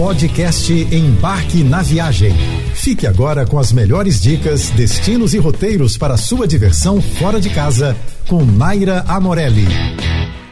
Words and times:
Podcast 0.00 0.72
Embarque 0.72 1.62
na 1.62 1.82
Viagem. 1.82 2.32
Fique 2.74 3.06
agora 3.06 3.46
com 3.46 3.58
as 3.58 3.70
melhores 3.70 4.18
dicas, 4.18 4.70
destinos 4.70 5.34
e 5.34 5.38
roteiros 5.38 5.98
para 5.98 6.16
sua 6.16 6.48
diversão 6.48 7.02
fora 7.02 7.38
de 7.38 7.50
casa 7.50 7.94
com 8.26 8.42
Naira 8.42 9.04
Amorelli. 9.06 9.66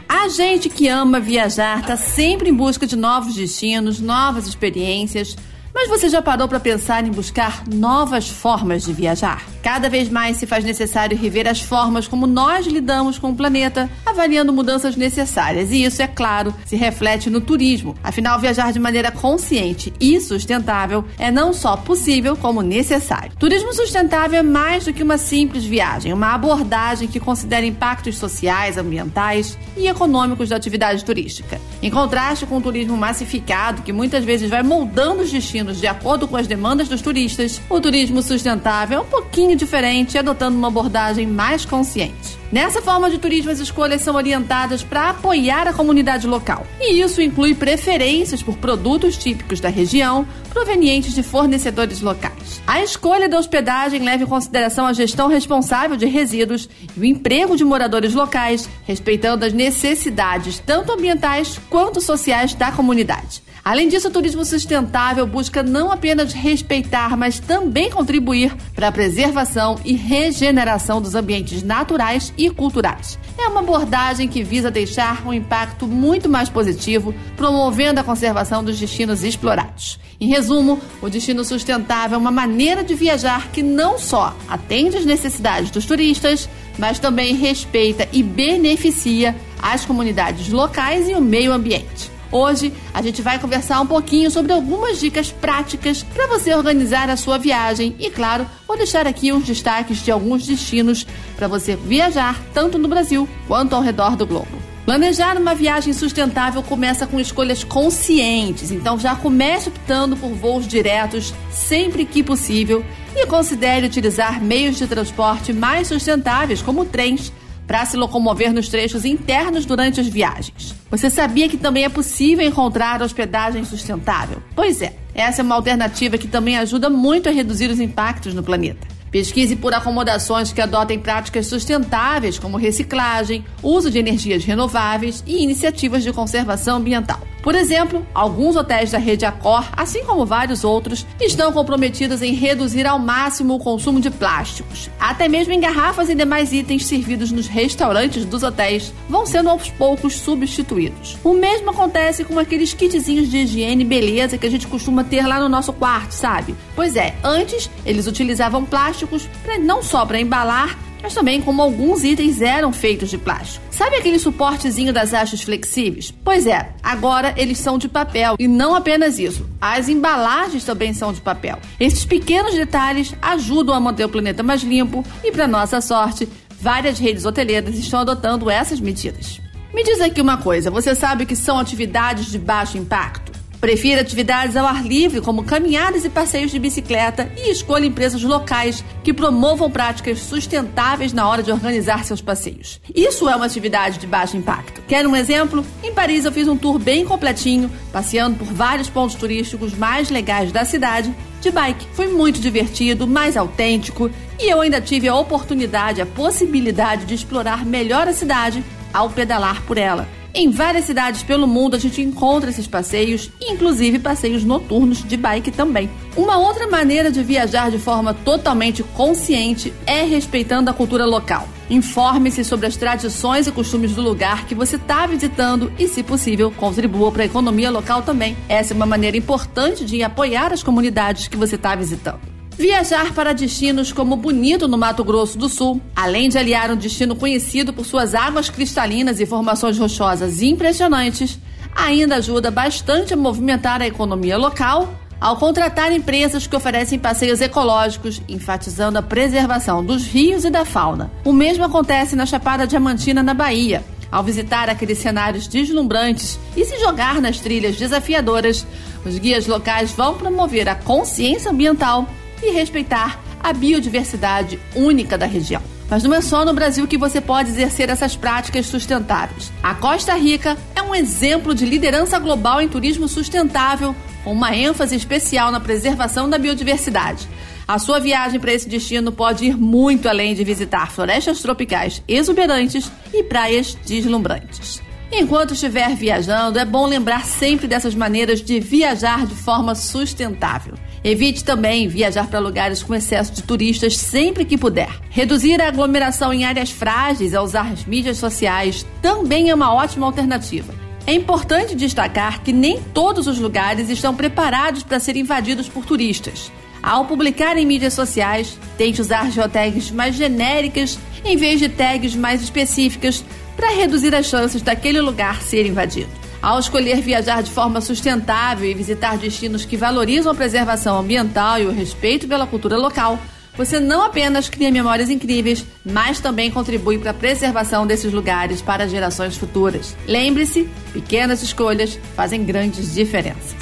A 0.07 0.27
gente 0.29 0.69
que 0.69 0.87
ama 0.87 1.19
viajar 1.19 1.79
está 1.79 1.97
sempre 1.97 2.51
em 2.51 2.53
busca 2.53 2.85
de 2.85 2.95
novos 2.95 3.33
destinos, 3.33 3.99
novas 3.99 4.45
experiências 4.45 5.35
mas 5.73 5.87
você 5.87 6.09
já 6.09 6.21
parou 6.21 6.47
para 6.47 6.59
pensar 6.59 7.05
em 7.05 7.11
buscar 7.11 7.63
novas 7.71 8.27
formas 8.27 8.83
de 8.83 8.91
viajar? 8.91 9.45
Cada 9.61 9.89
vez 9.89 10.09
mais 10.09 10.37
se 10.37 10.47
faz 10.47 10.65
necessário 10.65 11.17
rever 11.17 11.47
as 11.47 11.61
formas 11.61 12.07
como 12.07 12.25
nós 12.25 12.65
lidamos 12.65 13.19
com 13.19 13.31
o 13.31 13.35
planeta, 13.35 13.89
avaliando 14.09 14.53
mudanças 14.53 14.95
necessárias. 14.95 15.71
E 15.71 15.83
isso, 15.83 16.01
é 16.01 16.07
claro, 16.07 16.53
se 16.65 16.75
reflete 16.75 17.29
no 17.29 17.41
turismo. 17.41 17.95
Afinal, 18.03 18.39
viajar 18.39 18.71
de 18.71 18.79
maneira 18.79 19.11
consciente 19.11 19.93
e 19.99 20.19
sustentável 20.19 21.05
é 21.17 21.31
não 21.31 21.53
só 21.53 21.75
possível, 21.77 22.35
como 22.35 22.61
necessário. 22.61 23.31
Turismo 23.37 23.73
sustentável 23.73 24.39
é 24.39 24.43
mais 24.43 24.85
do 24.85 24.93
que 24.93 25.03
uma 25.03 25.17
simples 25.17 25.63
viagem, 25.63 26.13
uma 26.13 26.33
abordagem 26.33 27.07
que 27.07 27.19
considera 27.19 27.65
impactos 27.65 28.17
sociais, 28.17 28.77
ambientais 28.77 29.57
e 29.77 29.87
econômicos 29.87 30.49
da 30.49 30.55
atividade 30.55 31.03
turística. 31.03 31.59
Em 31.81 31.89
contraste 31.89 32.45
com 32.45 32.57
o 32.57 32.61
turismo 32.61 32.97
massificado, 32.97 33.81
que 33.81 33.93
muitas 33.93 34.23
vezes 34.23 34.49
vai 34.49 34.63
moldando 34.63 35.23
os 35.23 35.31
destinos 35.31 35.79
de 35.79 35.87
acordo 35.87 36.27
com 36.27 36.35
as 36.35 36.47
demandas 36.47 36.87
dos 36.87 37.01
turistas, 37.01 37.61
o 37.69 37.79
turismo 37.79 38.21
sustentável 38.21 38.99
é 38.99 39.01
um 39.01 39.05
pouquinho 39.05 39.55
diferente, 39.55 40.17
adotando 40.17 40.57
uma 40.57 40.67
abordagem 40.67 41.25
mais 41.25 41.65
consciente. 41.65 42.39
Nessa 42.51 42.81
forma 42.81 43.11
de 43.11 43.19
turismo, 43.19 43.51
as 43.51 43.59
escolhas 43.59 44.01
são 44.01 44.15
orientadas 44.15 44.81
para 44.81 45.11
apoiar 45.11 45.67
a 45.67 45.73
comunidade 45.73 46.25
local. 46.25 46.65
E 46.79 46.99
isso 46.99 47.21
inclui 47.21 47.53
preferências 47.53 48.41
por 48.41 48.57
produtos 48.57 49.17
típicos 49.17 49.59
da 49.59 49.69
região, 49.69 50.27
provenientes 50.49 51.13
de 51.13 51.21
fornecedores 51.21 52.01
locais. 52.01 52.59
A 52.65 52.81
escolha 52.81 53.29
da 53.29 53.37
hospedagem 53.37 54.01
leva 54.01 54.23
em 54.23 54.27
consideração 54.27 54.87
a 54.87 54.93
gestão 54.93 55.27
responsável 55.27 55.95
de 55.95 56.07
resíduos 56.07 56.67
e 56.97 56.99
o 56.99 57.05
emprego 57.05 57.55
de 57.55 57.63
moradores 57.63 58.15
locais, 58.15 58.67
respeitando 58.83 59.45
as 59.45 59.53
necessidades 59.53 60.57
tanto 60.57 60.91
ambientais 60.91 61.59
quanto 61.69 62.01
sociais 62.01 62.55
da 62.55 62.71
comunidade. 62.71 63.43
Além 63.63 63.87
disso, 63.87 64.07
o 64.07 64.11
turismo 64.11 64.43
sustentável 64.45 65.27
busca 65.27 65.61
não 65.61 65.91
apenas 65.91 66.33
respeitar, 66.33 67.15
mas 67.17 67.39
também 67.39 67.89
contribuir 67.89 68.55
para 68.73 68.87
a 68.87 68.91
preservação 68.91 69.77
e 69.83 69.93
regeneração 69.93 71.01
dos 71.01 71.15
ambientes 71.15 71.61
naturais 71.63 72.33
e 72.37 72.49
culturais. 72.49 73.19
É 73.37 73.47
uma 73.47 73.59
abordagem 73.59 74.27
que 74.27 74.43
visa 74.43 74.71
deixar 74.71 75.25
um 75.25 75.33
impacto 75.33 75.87
muito 75.87 76.27
mais 76.27 76.49
positivo, 76.49 77.13
promovendo 77.35 77.99
a 77.99 78.03
conservação 78.03 78.63
dos 78.63 78.79
destinos 78.79 79.23
explorados. 79.23 79.99
Em 80.19 80.27
resumo, 80.27 80.79
o 81.01 81.09
destino 81.09 81.45
sustentável 81.45 82.15
é 82.15 82.19
uma 82.19 82.31
maneira 82.31 82.83
de 82.83 82.93
viajar 82.93 83.49
que 83.51 83.63
não 83.63 83.97
só 83.97 84.35
atende 84.49 84.97
às 84.97 85.05
necessidades 85.05 85.71
dos 85.71 85.85
turistas, 85.85 86.49
mas 86.77 86.99
também 86.99 87.35
respeita 87.35 88.07
e 88.11 88.21
beneficia 88.21 89.35
as 89.61 89.85
comunidades 89.85 90.49
locais 90.49 91.07
e 91.07 91.13
o 91.13 91.21
meio 91.21 91.53
ambiente. 91.53 92.18
Hoje 92.31 92.71
a 92.93 93.01
gente 93.01 93.21
vai 93.21 93.39
conversar 93.39 93.81
um 93.81 93.87
pouquinho 93.87 94.29
sobre 94.29 94.53
algumas 94.53 94.99
dicas 94.99 95.31
práticas 95.31 96.03
para 96.03 96.27
você 96.27 96.53
organizar 96.53 97.09
a 97.09 97.17
sua 97.17 97.37
viagem 97.37 97.95
e, 97.99 98.09
claro, 98.09 98.45
vou 98.67 98.77
deixar 98.77 99.07
aqui 99.07 99.33
uns 99.33 99.45
destaques 99.45 100.03
de 100.03 100.11
alguns 100.11 100.45
destinos 100.45 101.05
para 101.35 101.47
você 101.47 101.75
viajar 101.75 102.39
tanto 102.53 102.77
no 102.77 102.87
Brasil 102.87 103.27
quanto 103.47 103.75
ao 103.75 103.81
redor 103.81 104.15
do 104.15 104.27
globo. 104.27 104.69
Planejar 104.85 105.37
uma 105.37 105.53
viagem 105.53 105.93
sustentável 105.93 106.63
começa 106.63 107.05
com 107.05 107.19
escolhas 107.19 107.63
conscientes, 107.63 108.71
então 108.71 108.97
já 108.97 109.15
comece 109.15 109.69
optando 109.69 110.17
por 110.17 110.31
voos 110.31 110.67
diretos 110.67 111.31
sempre 111.51 112.05
que 112.05 112.23
possível 112.23 112.83
e 113.15 113.25
considere 113.27 113.85
utilizar 113.85 114.41
meios 114.41 114.77
de 114.77 114.87
transporte 114.87 115.53
mais 115.53 115.89
sustentáveis, 115.89 116.61
como 116.63 116.85
trens, 116.85 117.31
para 117.69 117.85
se 117.85 117.95
locomover 117.95 118.51
nos 118.51 118.67
trechos 118.67 119.05
internos 119.05 119.63
durante 119.63 119.99
as 119.99 120.07
viagens. 120.07 120.73
Você 120.89 121.07
sabia 121.07 121.47
que 121.47 121.55
também 121.55 121.83
é 121.83 121.89
possível 121.89 122.43
encontrar 122.43 122.99
hospedagem 122.99 123.63
sustentável? 123.63 124.41
Pois 124.55 124.81
é, 124.81 124.95
essa 125.13 125.43
é 125.43 125.43
uma 125.43 125.53
alternativa 125.53 126.17
que 126.17 126.27
também 126.27 126.57
ajuda 126.57 126.89
muito 126.89 127.29
a 127.29 127.31
reduzir 127.31 127.69
os 127.69 127.79
impactos 127.79 128.33
no 128.33 128.41
planeta. 128.41 128.87
Pesquise 129.11 129.55
por 129.55 129.71
acomodações 129.71 130.51
que 130.51 130.61
adotem 130.61 130.97
práticas 130.97 131.45
sustentáveis, 131.45 132.39
como 132.39 132.57
reciclagem, 132.57 133.45
uso 133.61 133.91
de 133.91 133.99
energias 133.99 134.43
renováveis 134.43 135.23
e 135.27 135.43
iniciativas 135.43 136.01
de 136.01 136.11
conservação 136.11 136.77
ambiental. 136.77 137.21
Por 137.41 137.55
exemplo, 137.55 138.05
alguns 138.13 138.55
hotéis 138.55 138.91
da 138.91 138.97
rede 138.97 139.25
Accor, 139.25 139.65
assim 139.75 140.03
como 140.03 140.25
vários 140.25 140.63
outros, 140.63 141.05
estão 141.19 141.51
comprometidos 141.51 142.21
em 142.21 142.33
reduzir 142.33 142.85
ao 142.85 142.99
máximo 142.99 143.55
o 143.55 143.59
consumo 143.59 143.99
de 143.99 144.09
plásticos. 144.09 144.89
Até 144.99 145.27
mesmo 145.27 145.53
em 145.53 145.59
garrafas 145.59 146.09
e 146.09 146.15
demais 146.15 146.51
itens 146.51 146.85
servidos 146.85 147.31
nos 147.31 147.47
restaurantes 147.47 148.25
dos 148.25 148.43
hotéis 148.43 148.93
vão 149.09 149.25
sendo 149.25 149.49
aos 149.49 149.69
poucos 149.69 150.15
substituídos. 150.15 151.17
O 151.23 151.33
mesmo 151.33 151.69
acontece 151.69 152.23
com 152.23 152.37
aqueles 152.37 152.73
kitzinhos 152.73 153.29
de 153.29 153.37
higiene 153.37 153.83
e 153.83 153.87
beleza 153.87 154.37
que 154.37 154.45
a 154.45 154.51
gente 154.51 154.67
costuma 154.67 155.03
ter 155.03 155.25
lá 155.25 155.39
no 155.39 155.49
nosso 155.49 155.73
quarto, 155.73 156.11
sabe? 156.11 156.55
Pois 156.75 156.95
é, 156.95 157.15
antes 157.23 157.69
eles 157.85 158.07
utilizavam 158.07 158.65
plásticos 158.65 159.27
pra, 159.43 159.57
não 159.57 159.81
só 159.81 160.05
para 160.05 160.19
embalar, 160.19 160.77
mas 161.01 161.13
também 161.13 161.41
como 161.41 161.61
alguns 161.61 162.03
itens 162.03 162.41
eram 162.41 162.71
feitos 162.71 163.09
de 163.09 163.17
plástico. 163.17 163.63
Sabe 163.71 163.95
aquele 163.95 164.19
suportezinho 164.19 164.91
das 164.91 165.13
hastes 165.13 165.41
flexíveis? 165.41 166.13
Pois 166.23 166.45
é, 166.45 166.73
agora 166.83 167.33
eles 167.37 167.57
são 167.57 167.77
de 167.77 167.87
papel 167.87 168.35
e 168.37 168.47
não 168.47 168.75
apenas 168.75 169.19
isso. 169.19 169.49
As 169.61 169.87
embalagens 169.87 170.63
também 170.63 170.93
são 170.93 171.13
de 171.13 171.21
papel. 171.21 171.57
Esses 171.79 172.05
pequenos 172.05 172.53
detalhes 172.53 173.13
ajudam 173.21 173.73
a 173.73 173.79
manter 173.79 174.05
o 174.05 174.09
planeta 174.09 174.43
mais 174.43 174.61
limpo 174.61 175.03
e, 175.23 175.31
para 175.31 175.47
nossa 175.47 175.81
sorte, 175.81 176.27
várias 176.59 176.99
redes 176.99 177.25
hoteleiras 177.25 177.77
estão 177.77 178.01
adotando 178.01 178.49
essas 178.49 178.79
medidas. 178.79 179.41
Me 179.73 179.83
diz 179.83 180.01
aqui 180.01 180.21
uma 180.21 180.37
coisa: 180.37 180.71
você 180.71 180.95
sabe 180.95 181.25
que 181.25 181.35
são 181.35 181.59
atividades 181.59 182.31
de 182.31 182.39
baixo 182.39 182.77
impacto? 182.77 183.28
Prefira 183.59 183.99
atividades 183.99 184.55
ao 184.55 184.65
ar 184.65 184.85
livre, 184.85 185.19
como 185.19 185.43
caminhadas 185.43 186.05
e 186.05 186.09
passeios 186.09 186.49
de 186.49 186.57
bicicleta, 186.57 187.29
e 187.35 187.51
escolha 187.51 187.85
empresas 187.85 188.23
locais 188.23 188.83
que 189.03 189.13
promovam 189.13 189.69
práticas 189.69 190.19
sustentáveis 190.19 191.11
na 191.11 191.27
hora 191.27 191.43
de 191.43 191.51
organizar 191.51 192.05
seus 192.05 192.21
passeios. 192.21 192.79
Isso 192.95 193.27
é 193.27 193.35
uma 193.35 193.45
atividade 193.45 193.99
de 193.99 194.07
baixo 194.07 194.37
impacto. 194.37 194.81
Quer 194.87 195.05
um 195.05 195.15
exemplo? 195.15 195.65
Em 195.83 195.93
Paris 195.93 196.23
eu 196.23 196.31
fiz 196.31 196.47
um 196.47 196.55
tour 196.55 196.79
bem 196.79 197.03
completinho, 197.03 197.69
passeando 197.91 198.37
por 198.37 198.47
vários 198.47 198.89
pontos 198.89 199.15
turísticos 199.15 199.73
mais 199.73 200.09
legais 200.09 200.53
da 200.53 200.63
cidade 200.63 201.13
de 201.41 201.51
bike. 201.51 201.85
Foi 201.93 202.07
muito 202.07 202.39
divertido, 202.39 203.05
mais 203.05 203.35
autêntico 203.35 204.09
e 204.39 204.49
eu 204.49 204.61
ainda 204.61 204.79
tive 204.79 205.09
a 205.09 205.15
oportunidade, 205.15 206.01
a 206.01 206.05
possibilidade 206.05 207.05
de 207.05 207.13
explorar 207.13 207.65
melhor 207.65 208.07
a 208.07 208.13
cidade 208.13 208.63
ao 208.93 209.09
pedalar 209.09 209.61
por 209.63 209.77
ela. 209.77 210.07
Em 210.33 210.51
várias 210.51 210.85
cidades 210.85 211.23
pelo 211.23 211.47
mundo 211.47 211.75
a 211.75 211.79
gente 211.79 212.01
encontra 212.01 212.49
esses 212.49 212.67
passeios, 212.67 213.31
inclusive 213.41 213.97
passeios 213.97 214.43
noturnos 214.43 215.03
de 215.03 215.17
bike 215.17 215.51
também. 215.51 215.89
Uma 216.15 216.37
outra 216.37 216.67
maneira 216.67 217.11
de 217.11 217.23
viajar 217.23 217.71
de 217.71 217.79
forma 217.79 218.13
totalmente 218.13 218.83
consciente 218.83 219.73
é 219.87 220.03
respeitando 220.03 220.69
a 220.69 220.73
cultura 220.73 221.05
local. 221.05 221.47
Informe-se 221.69 222.43
sobre 222.43 222.67
as 222.67 222.75
tradições 222.75 223.47
e 223.47 223.51
costumes 223.51 223.93
do 223.93 224.01
lugar 224.01 224.45
que 224.45 224.55
você 224.55 224.75
está 224.75 225.05
visitando 225.05 225.71
e, 225.77 225.87
se 225.87 226.03
possível, 226.03 226.51
contribua 226.51 227.11
para 227.11 227.23
a 227.23 227.25
economia 227.25 227.69
local 227.69 228.01
também. 228.01 228.35
Essa 228.47 228.73
é 228.73 228.75
uma 228.75 228.85
maneira 228.85 229.17
importante 229.17 229.85
de 229.85 230.01
apoiar 230.03 230.51
as 230.53 230.63
comunidades 230.63 231.27
que 231.27 231.37
você 231.37 231.55
está 231.55 231.75
visitando. 231.75 232.28
Viajar 232.59 233.13
para 233.13 233.33
destinos 233.33 233.93
como 233.93 234.17
Bonito, 234.17 234.67
no 234.67 234.77
Mato 234.77 235.01
Grosso 235.01 235.37
do 235.37 235.47
Sul, 235.47 235.81
além 235.95 236.27
de 236.27 236.37
aliar 236.37 236.69
um 236.69 236.75
destino 236.75 237.15
conhecido 237.15 237.71
por 237.71 237.85
suas 237.85 238.13
águas 238.13 238.49
cristalinas 238.49 239.21
e 239.21 239.25
formações 239.25 239.79
rochosas 239.79 240.41
impressionantes, 240.41 241.39
ainda 241.73 242.17
ajuda 242.17 242.51
bastante 242.51 243.13
a 243.13 243.17
movimentar 243.17 243.81
a 243.81 243.87
economia 243.87 244.37
local 244.37 244.93
ao 245.21 245.37
contratar 245.37 245.93
empresas 245.93 246.47
que 246.47 246.55
oferecem 246.55 246.99
passeios 246.99 247.39
ecológicos, 247.39 248.21
enfatizando 248.27 248.99
a 248.99 249.01
preservação 249.01 249.81
dos 249.81 250.05
rios 250.05 250.43
e 250.43 250.49
da 250.49 250.65
fauna. 250.65 251.09
O 251.23 251.31
mesmo 251.31 251.63
acontece 251.63 252.13
na 252.13 252.25
Chapada 252.25 252.67
Diamantina, 252.67 253.23
na 253.23 253.33
Bahia. 253.33 253.85
Ao 254.11 254.21
visitar 254.21 254.69
aqueles 254.69 254.97
cenários 254.97 255.47
deslumbrantes 255.47 256.37
e 256.57 256.65
se 256.65 256.77
jogar 256.79 257.21
nas 257.21 257.39
trilhas 257.39 257.77
desafiadoras, 257.77 258.67
os 259.05 259.17
guias 259.17 259.47
locais 259.47 259.91
vão 259.91 260.15
promover 260.15 260.67
a 260.67 260.75
consciência 260.75 261.51
ambiental 261.51 262.05
e 262.41 262.51
respeitar 262.51 263.19
a 263.41 263.53
biodiversidade 263.53 264.59
única 264.75 265.17
da 265.17 265.25
região. 265.25 265.61
Mas 265.89 266.03
não 266.03 266.13
é 266.13 266.21
só 266.21 266.45
no 266.45 266.53
Brasil 266.53 266.87
que 266.87 266.97
você 266.97 267.19
pode 267.19 267.49
exercer 267.49 267.89
essas 267.89 268.15
práticas 268.15 268.67
sustentáveis. 268.67 269.51
A 269.63 269.73
Costa 269.73 270.13
Rica 270.13 270.55
é 270.75 270.81
um 270.81 270.93
exemplo 270.93 271.55
de 271.55 271.65
liderança 271.65 272.19
global 272.19 272.61
em 272.61 272.67
turismo 272.67 273.07
sustentável, 273.07 273.95
com 274.23 274.31
uma 274.33 274.55
ênfase 274.55 274.95
especial 274.95 275.51
na 275.51 275.59
preservação 275.59 276.29
da 276.29 276.37
biodiversidade. 276.37 277.27
A 277.67 277.79
sua 277.79 277.99
viagem 277.99 278.39
para 278.39 278.53
esse 278.53 278.67
destino 278.67 279.11
pode 279.11 279.45
ir 279.45 279.57
muito 279.57 280.07
além 280.07 280.35
de 280.35 280.43
visitar 280.43 280.91
florestas 280.91 281.41
tropicais 281.41 282.03
exuberantes 282.07 282.91
e 283.13 283.23
praias 283.23 283.75
deslumbrantes. 283.85 284.81
Enquanto 285.11 285.53
estiver 285.53 285.95
viajando, 285.95 286.59
é 286.59 286.65
bom 286.65 286.85
lembrar 286.85 287.25
sempre 287.25 287.67
dessas 287.67 287.95
maneiras 287.95 288.41
de 288.41 288.59
viajar 288.59 289.25
de 289.25 289.33
forma 289.33 289.73
sustentável. 289.73 290.75
Evite 291.03 291.43
também 291.43 291.87
viajar 291.87 292.27
para 292.27 292.39
lugares 292.39 292.83
com 292.83 292.93
excesso 292.93 293.31
de 293.33 293.43
turistas 293.43 293.97
sempre 293.97 294.43
que 294.45 294.57
puder. 294.57 294.89
Reduzir 295.09 295.61
a 295.61 295.67
aglomeração 295.67 296.33
em 296.33 296.45
áreas 296.45 296.71
frágeis 296.71 297.33
ao 297.33 297.45
usar 297.45 297.71
as 297.71 297.85
mídias 297.85 298.17
sociais 298.17 298.85
também 299.01 299.49
é 299.49 299.55
uma 299.55 299.73
ótima 299.73 300.05
alternativa. 300.05 300.73
É 301.07 301.13
importante 301.13 301.75
destacar 301.75 302.41
que 302.43 302.53
nem 302.53 302.81
todos 302.93 303.27
os 303.27 303.39
lugares 303.39 303.89
estão 303.89 304.13
preparados 304.13 304.83
para 304.83 304.99
serem 304.99 305.21
invadidos 305.21 305.67
por 305.67 305.85
turistas. 305.85 306.51
Ao 306.83 307.05
publicar 307.05 307.57
em 307.57 307.65
mídias 307.65 307.93
sociais, 307.93 308.57
tente 308.77 309.01
usar 309.01 309.31
geotags 309.31 309.91
mais 309.91 310.15
genéricas 310.15 310.99
em 311.25 311.35
vez 311.35 311.59
de 311.59 311.67
tags 311.67 312.15
mais 312.15 312.41
específicas 312.41 313.23
para 313.55 313.75
reduzir 313.75 314.13
as 314.15 314.27
chances 314.27 314.61
daquele 314.61 315.01
lugar 315.01 315.41
ser 315.41 315.65
invadido. 315.65 316.09
Ao 316.41 316.59
escolher 316.59 317.01
viajar 317.01 317.43
de 317.43 317.51
forma 317.51 317.81
sustentável 317.81 318.69
e 318.69 318.73
visitar 318.73 319.17
destinos 319.17 319.65
que 319.65 319.75
valorizam 319.75 320.31
a 320.31 320.35
preservação 320.35 320.97
ambiental 320.97 321.59
e 321.59 321.65
o 321.65 321.71
respeito 321.71 322.27
pela 322.27 322.47
cultura 322.47 322.77
local, 322.77 323.19
você 323.57 323.77
não 323.77 324.01
apenas 324.01 324.47
cria 324.47 324.71
memórias 324.71 325.09
incríveis, 325.09 325.65
mas 325.83 326.21
também 326.21 326.49
contribui 326.49 326.97
para 326.97 327.11
a 327.11 327.13
preservação 327.13 327.85
desses 327.85 328.13
lugares 328.13 328.61
para 328.61 328.87
gerações 328.87 329.35
futuras. 329.35 329.97
Lembre-se, 330.07 330.69
pequenas 330.93 331.43
escolhas 331.43 331.99
fazem 332.15 332.45
grandes 332.45 332.93
diferenças. 332.93 333.55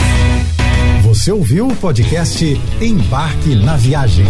Você 1.01 1.31
ouviu 1.31 1.68
o 1.68 1.75
podcast 1.75 2.45
Embarque 2.79 3.56
na 3.56 3.75
Viagem. 3.75 4.27